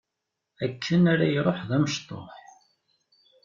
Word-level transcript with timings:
Akken 0.65 1.01
ara 1.13 1.25
iruḥ 1.29 1.59
d 1.69 1.71
amecṭuḥ. 1.75 2.33